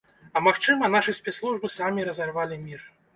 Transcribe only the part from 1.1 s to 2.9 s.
спецслужбы самі разарвалі мір.